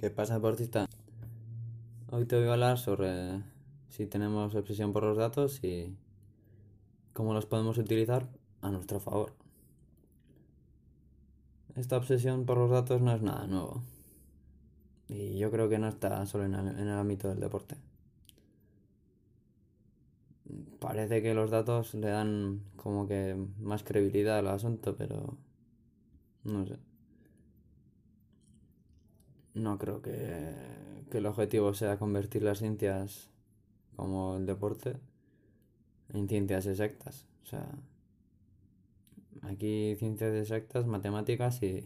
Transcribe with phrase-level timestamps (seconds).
[0.00, 0.88] ¿Qué pasa, deportista?
[2.10, 3.42] Hoy te voy a hablar sobre
[3.90, 5.94] si tenemos obsesión por los datos y
[7.12, 8.26] cómo los podemos utilizar
[8.62, 9.34] a nuestro favor.
[11.76, 13.82] Esta obsesión por los datos no es nada nuevo.
[15.06, 17.76] Y yo creo que no está solo en el, ámbito del deporte.
[20.78, 25.36] Parece que los datos le dan como que más credibilidad al asunto, pero
[26.44, 26.78] no sé.
[29.54, 30.52] No creo que,
[31.10, 33.30] que el objetivo sea convertir las ciencias
[33.96, 34.96] como el deporte
[36.12, 37.26] en ciencias exactas.
[37.44, 37.66] O sea,
[39.42, 41.84] aquí ciencias exactas, matemáticas y,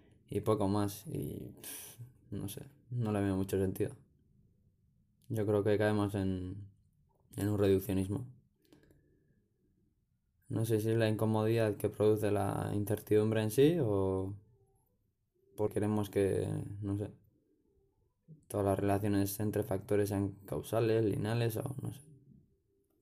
[0.30, 1.06] y poco más.
[1.06, 1.52] Y
[2.30, 3.92] no sé, no le veo mucho sentido.
[5.28, 6.56] Yo creo que caemos en,
[7.36, 8.26] en un reduccionismo.
[10.48, 14.32] No sé si es la incomodidad que produce la incertidumbre en sí o
[15.56, 16.48] porque queremos que,
[16.80, 17.10] no sé,
[18.48, 22.00] todas las relaciones entre factores sean causales, lineales o, no sé,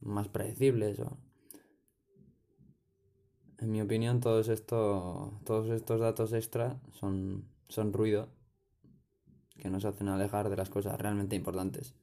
[0.00, 1.18] más predecibles o...
[3.58, 8.28] En mi opinión, todos, esto, todos estos datos extra son, son ruido
[9.58, 11.94] que nos hacen alejar de las cosas realmente importantes,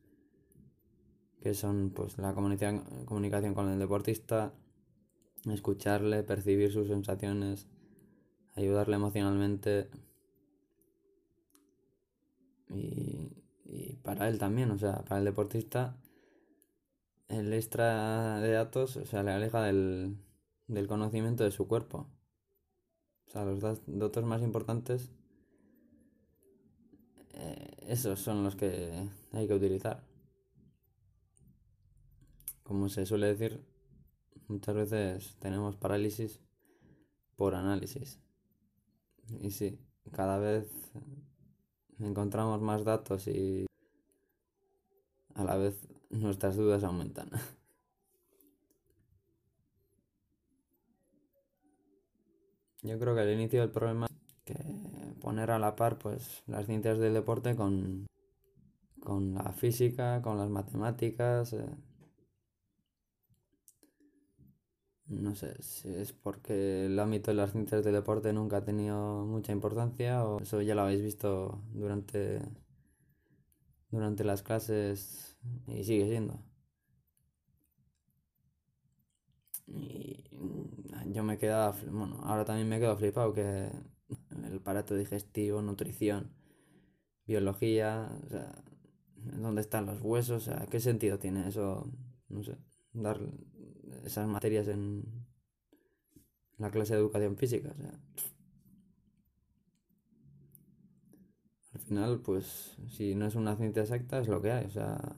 [1.41, 4.53] que son pues la comunicación, comunicación con el deportista,
[5.45, 7.67] escucharle, percibir sus sensaciones,
[8.55, 9.89] ayudarle emocionalmente
[12.69, 13.31] y,
[13.65, 15.97] y para él también, o sea, para el deportista
[17.29, 20.17] el extra de datos, o sea, le aleja del,
[20.67, 22.07] del conocimiento de su cuerpo.
[23.27, 25.11] O sea, los datos más importantes,
[27.33, 30.03] eh, esos son los que hay que utilizar.
[32.63, 33.65] Como se suele decir,
[34.47, 36.39] muchas veces tenemos parálisis
[37.35, 38.19] por análisis.
[39.41, 39.79] Y sí,
[40.11, 40.67] cada vez
[41.99, 43.65] encontramos más datos y
[45.35, 47.29] a la vez nuestras dudas aumentan.
[52.83, 54.55] Yo creo que el inicio del problema es que
[55.19, 58.07] poner a la par pues las ciencias del deporte con,
[59.01, 61.53] con la física, con las matemáticas.
[61.53, 61.65] Eh.
[65.09, 69.25] No sé si es porque el ámbito de las ciencias del deporte nunca ha tenido
[69.25, 72.41] mucha importancia o eso ya lo habéis visto durante,
[73.91, 75.35] durante las clases
[75.67, 76.39] y sigue siendo.
[79.67, 80.23] Y
[81.13, 83.69] yo me quedaba, bueno, ahora también me quedo flipado que
[84.45, 86.31] el aparato digestivo, nutrición,
[87.27, 88.63] biología, o sea,
[89.17, 91.91] dónde están los huesos, o sea, ¿qué sentido tiene eso?
[92.29, 92.57] No sé,
[92.93, 93.19] dar
[94.07, 95.03] esas materias en
[96.57, 97.99] la clase de educación física, o sea.
[101.73, 105.15] Al final, pues, si no es una ciencia exacta, es lo que hay, o sea.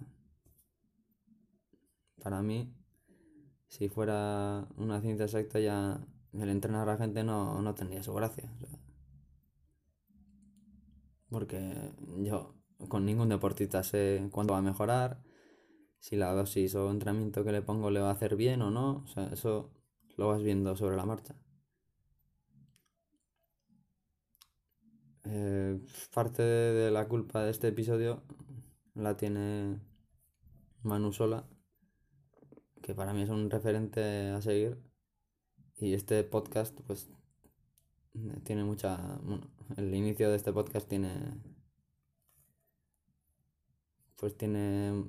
[2.21, 2.73] Para mí,
[3.69, 8.13] si fuera una ciencia exacta, ya el entrenar a la gente no, no tendría su
[8.13, 8.51] gracia.
[11.29, 12.55] Porque yo
[12.87, 15.21] con ningún deportista sé cuándo va a mejorar,
[15.99, 19.03] si la dosis o entrenamiento que le pongo le va a hacer bien o no.
[19.03, 19.71] O sea, eso
[20.17, 21.35] lo vas viendo sobre la marcha.
[25.25, 25.79] Eh,
[26.13, 28.23] parte de la culpa de este episodio
[28.95, 29.79] la tiene
[30.83, 31.47] Manu Sola,
[32.81, 34.77] que para mí es un referente a seguir.
[35.77, 37.09] Y este podcast, pues,
[38.43, 38.97] tiene mucha...
[39.23, 41.11] Bueno, el inicio de este podcast tiene...
[44.17, 45.05] Pues tiene...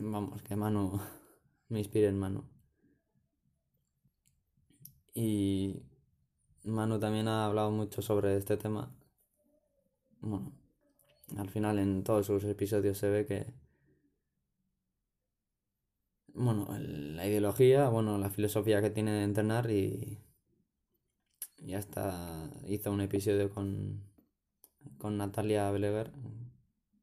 [0.00, 1.00] Vamos, que Manu
[1.68, 2.44] me inspira en Manu.
[5.14, 5.82] Y
[6.64, 8.94] Manu también ha hablado mucho sobre este tema.
[10.20, 10.52] Bueno,
[11.36, 13.46] al final en todos sus episodios se ve que
[16.34, 20.18] bueno, la ideología, bueno, la filosofía que tiene de entrenar y
[21.58, 24.02] y hasta hizo un episodio con,
[24.98, 26.12] con Natalia Belever,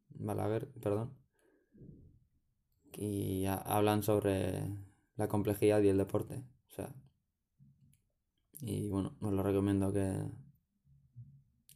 [0.10, 1.14] Balaguer, perdón,
[2.98, 4.64] y ha- hablan sobre
[5.18, 6.94] la complejidad y el deporte, o sea,
[8.62, 10.12] y bueno, os lo recomiendo que,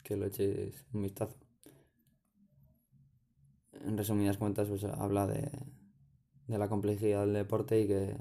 [0.04, 1.38] que lo echéis un vistazo.
[3.90, 5.50] En resumidas cuentas, pues habla de,
[6.48, 8.16] de la complejidad del deporte y que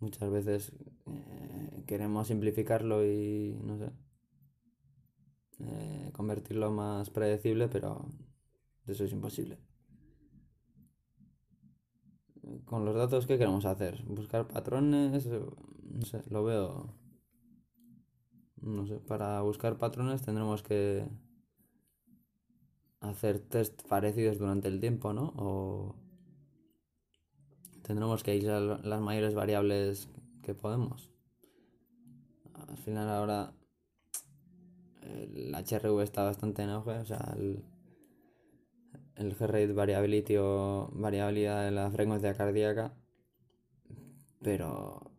[0.00, 0.72] muchas veces
[1.06, 3.90] eh, queremos simplificarlo y no sé,
[5.60, 8.08] eh, convertirlo más predecible, pero
[8.86, 9.58] eso es imposible.
[12.64, 14.02] Con los datos, ¿qué queremos hacer?
[14.04, 15.26] ¿Buscar patrones?
[15.26, 16.94] No sé, lo veo.
[18.60, 21.06] No sé, para buscar patrones tendremos que
[23.00, 25.32] hacer test parecidos durante el tiempo, ¿no?
[25.36, 25.96] O
[27.82, 30.08] tendremos que ir a las mayores variables
[30.42, 31.10] que podemos.
[32.68, 33.52] Al final ahora
[35.02, 37.62] el HRV está bastante en auge, o sea, el,
[39.16, 42.94] el G-Rate Variability o variabilidad de la frecuencia cardíaca,
[44.42, 45.10] pero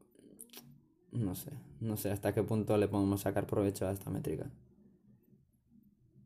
[1.11, 4.51] no sé, no sé hasta qué punto le podemos sacar provecho a esta métrica.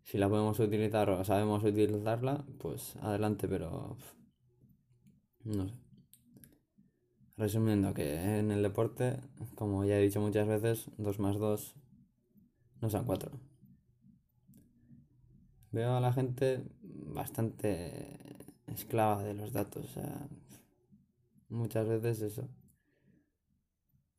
[0.04, 3.96] Si la podemos utilizar o sabemos utilizarla, pues adelante, pero
[5.44, 5.76] no sé.
[7.38, 9.22] Resumiendo que en el deporte,
[9.56, 11.76] como ya he dicho muchas veces, 2 más 2
[12.82, 13.49] no son 4.
[15.72, 17.92] Veo a la gente bastante
[18.68, 19.86] esclava de los datos.
[19.86, 20.28] O sea,
[21.50, 22.48] muchas veces eso.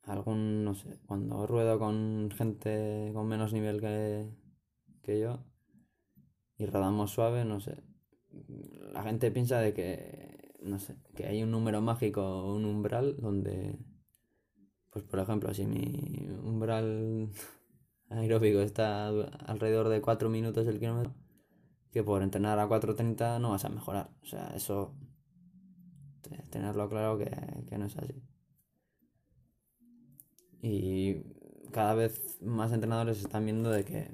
[0.03, 4.29] Algún, no sé, cuando ruedo con gente con menos nivel que,
[5.03, 5.43] que yo,
[6.57, 7.83] y rodamos suave, no sé.
[8.93, 13.77] La gente piensa de que, no sé, que hay un número mágico, un umbral donde,
[14.89, 17.29] pues por ejemplo, si mi umbral
[18.09, 21.13] aeróbico está alrededor de 4 minutos el kilómetro,
[21.91, 24.09] que por entrenar a 4.30 no vas a mejorar.
[24.23, 24.95] O sea, eso,
[26.49, 27.29] tenerlo claro que,
[27.67, 28.21] que no es así.
[30.61, 31.23] Y
[31.71, 34.11] cada vez más entrenadores están viendo de que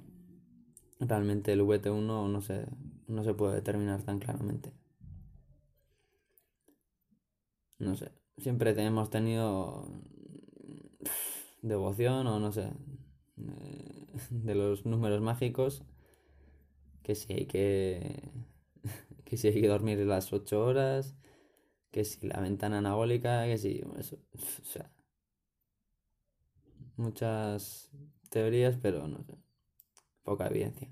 [1.00, 2.66] realmente el VT1 no se,
[3.08, 4.74] no se puede determinar tan claramente.
[7.80, 9.88] No sé, siempre hemos tenido
[11.62, 12.72] devoción o no sé,
[14.30, 15.84] de los números mágicos,
[17.08, 18.22] que si hay que,
[19.26, 21.16] que si hay que dormir las 8 horas,
[21.92, 24.18] que si la ventana anabólica, que si eso,
[24.62, 24.92] o sea,
[26.98, 27.90] muchas
[28.30, 29.36] teorías, pero no sé
[30.24, 30.90] poca evidencia.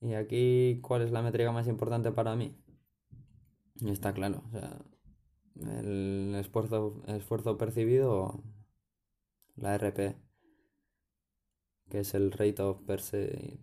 [0.00, 2.56] Y aquí, ¿cuál es la métrica más importante para mí?
[3.84, 4.78] Está claro, o sea,
[5.78, 8.42] el esfuerzo, esfuerzo percibido,
[9.56, 10.16] la RP,
[11.88, 13.58] que es el Rate of Perception,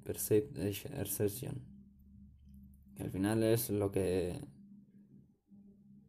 [2.95, 4.39] que al final es lo que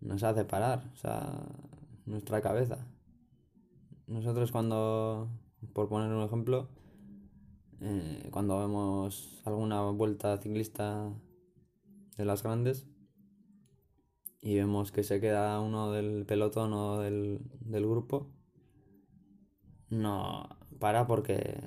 [0.00, 1.46] nos hace parar, o sea,
[2.06, 2.86] nuestra cabeza.
[4.06, 5.28] Nosotros cuando,
[5.72, 6.68] por poner un ejemplo,
[7.80, 11.12] eh, cuando vemos alguna vuelta ciclista
[12.16, 12.86] de las grandes
[14.40, 18.30] y vemos que se queda uno del pelotón o del, del grupo,
[19.90, 20.48] no
[20.78, 21.58] para porque,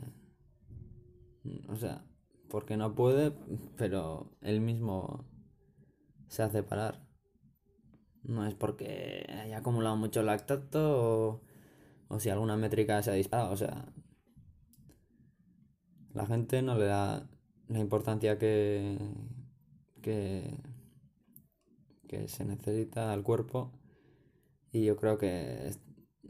[1.68, 2.03] o sea,
[2.50, 3.31] porque no puede,
[3.77, 5.25] pero él mismo
[6.27, 7.06] se hace parar.
[8.24, 11.41] No es porque haya acumulado mucho lactato o,
[12.09, 13.86] o si alguna métrica se ha disparado, o sea,
[16.13, 17.30] la gente no le da
[17.68, 18.97] la importancia que,
[20.01, 20.57] que,
[22.07, 23.71] que se necesita al cuerpo
[24.71, 25.71] y yo creo que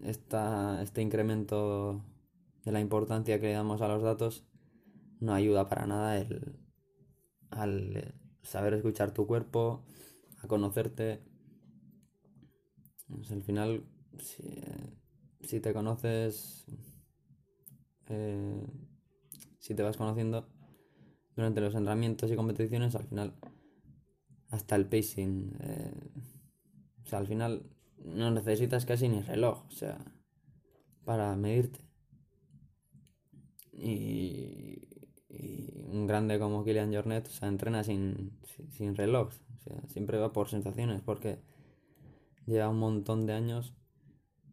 [0.03, 2.03] esta, este incremento
[2.65, 4.45] de la importancia que le damos a los datos
[5.19, 6.59] no ayuda para nada el,
[7.49, 9.85] al saber escuchar tu cuerpo,
[10.41, 11.21] a conocerte.
[13.29, 13.83] al final,
[15.41, 16.65] si, te conoces,
[18.07, 18.65] eh,
[19.59, 20.47] si te vas conociendo
[21.35, 23.35] durante los entrenamientos y competiciones, al final,
[24.49, 26.11] hasta el pacing, eh,
[27.03, 29.97] o sea, al final no necesitas casi ni reloj, o sea,
[31.05, 31.79] para medirte.
[33.73, 34.98] Y,
[35.29, 38.31] un grande como Kilian Jornet, o sea, entrena sin,
[38.71, 41.39] sin, reloj, o sea, siempre va por sensaciones, porque
[42.45, 43.73] lleva un montón de años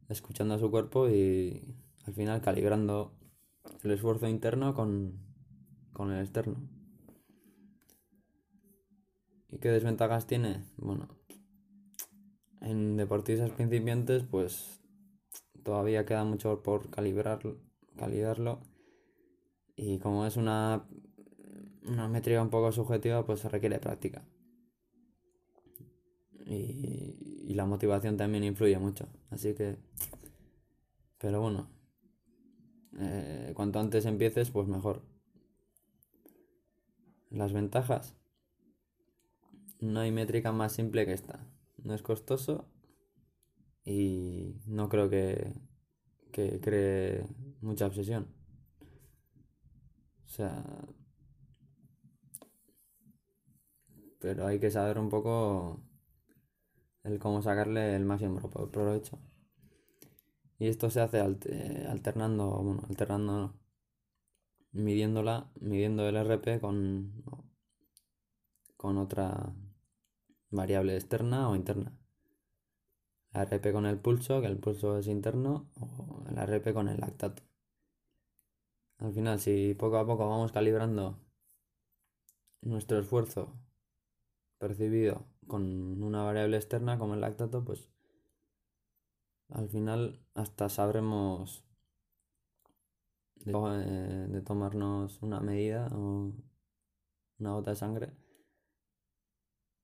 [0.09, 1.75] escuchando a su cuerpo y
[2.07, 3.13] al final calibrando
[3.83, 5.19] el esfuerzo interno con,
[5.93, 6.57] con el externo.
[9.51, 10.65] ¿Y qué desventajas tiene?
[10.77, 11.09] Bueno,
[12.61, 14.81] en deportistas principiantes pues
[15.63, 17.57] todavía queda mucho por calibrarlo,
[17.97, 18.61] calibrarlo
[19.77, 20.87] y como es una,
[21.87, 24.25] una métrica un poco subjetiva pues se requiere práctica.
[26.47, 29.09] Y, y la motivación también influye mucho.
[29.31, 29.77] Así que...
[31.19, 31.69] Pero bueno,
[32.99, 35.03] eh, cuanto antes empieces, pues mejor.
[37.31, 38.17] Las ventajas.
[39.81, 41.47] No hay métrica más simple que esta.
[41.83, 42.69] No es costoso
[43.85, 45.53] y no creo que,
[46.33, 47.27] que cree
[47.61, 48.36] mucha obsesión.
[50.37, 50.63] Sea...
[54.21, 55.81] Pero hay que saber un poco
[57.05, 58.39] el cómo sacarle el máximo
[58.71, 59.19] provecho.
[60.59, 63.55] Y esto se hace alternando, bueno, alternando,
[64.73, 67.25] midiéndola, midiendo el RP con,
[68.77, 69.55] con otra
[70.51, 71.99] variable externa o interna.
[73.33, 77.01] La RP con el pulso, que el pulso es interno, o la RP con el
[77.01, 77.43] lactato.
[78.99, 81.19] Al final, si poco a poco vamos calibrando
[82.61, 83.55] nuestro esfuerzo
[84.59, 87.89] percibido con una variable externa como el lactato, pues
[89.49, 91.65] al final hasta sabremos
[93.37, 96.33] de, eh, de tomarnos una medida o
[97.39, 98.13] una gota de sangre,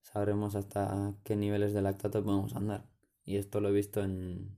[0.03, 2.87] sabremos hasta qué niveles de lactato podemos andar.
[3.25, 4.57] Y esto lo he visto en,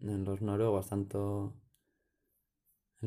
[0.00, 1.54] en los noruegos, tanto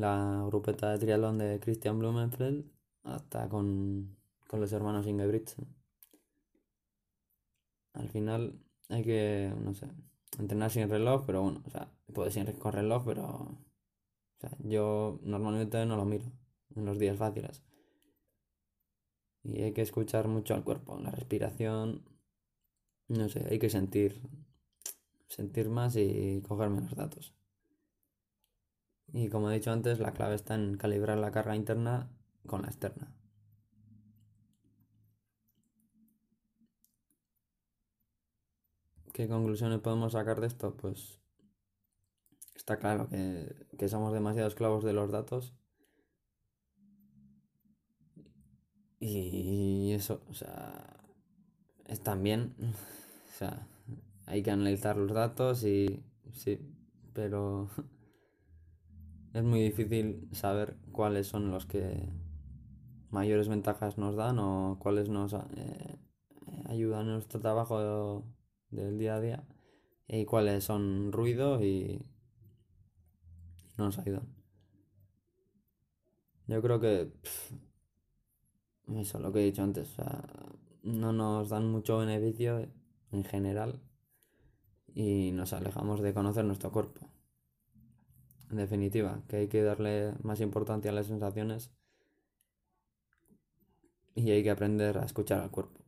[0.00, 2.64] la grupeta de triatlón de Christian Blumenfeld
[3.04, 4.16] hasta con,
[4.48, 5.66] con los hermanos Ingebrigtsen.
[7.92, 9.88] Al final hay que, no sé,
[10.38, 15.20] entrenar sin reloj, pero bueno, o sea, puedes ir con reloj, pero o sea, yo
[15.22, 16.24] normalmente no lo miro
[16.74, 17.62] en los días fáciles.
[19.42, 22.04] Y hay que escuchar mucho al cuerpo, la respiración,
[23.08, 24.20] no sé, hay que sentir,
[25.28, 27.34] sentir más y coger menos datos.
[29.12, 32.08] Y como he dicho antes, la clave está en calibrar la carga interna
[32.46, 33.12] con la externa.
[39.12, 40.76] ¿Qué conclusiones podemos sacar de esto?
[40.76, 41.20] Pues
[42.54, 45.54] está claro que, somos demasiado esclavos de los datos.
[49.00, 51.04] Y eso, o sea,
[51.86, 52.54] están bien.
[53.30, 53.66] O sea,
[54.26, 56.58] hay que analizar los datos y sí,
[57.14, 57.70] pero
[59.32, 62.08] es muy difícil saber cuáles son los que
[63.10, 65.98] mayores ventajas nos dan o cuáles nos eh,
[66.66, 68.24] ayudan en nuestro trabajo
[68.70, 69.44] del día a día
[70.08, 72.04] y cuáles son ruido y
[73.78, 74.28] no nos ayudan.
[76.46, 77.12] Yo creo que
[78.96, 79.94] eso lo que he dicho antes,
[80.82, 82.68] no nos dan mucho beneficio
[83.12, 83.80] en general
[84.94, 87.08] y nos alejamos de conocer nuestro cuerpo.
[88.50, 91.70] En definitiva, que hay que darle más importancia a las sensaciones
[94.14, 95.80] y hay que aprender a escuchar al cuerpo.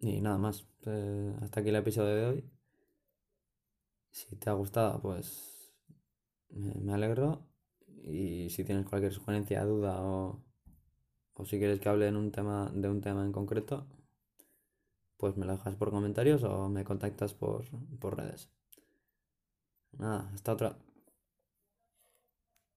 [0.00, 0.66] Y nada más.
[0.86, 2.50] Eh, hasta aquí el episodio de hoy.
[4.10, 5.72] Si te ha gustado, pues
[6.50, 7.46] me, alegro.
[8.02, 10.44] Y si tienes cualquier sugerencia, duda o,
[11.34, 13.86] o si quieres que hable en un tema, de un tema en concreto,
[15.16, 17.64] pues me lo dejas por comentarios o me contactas por,
[17.98, 18.50] por redes.
[19.98, 20.76] Nada, hasta otra.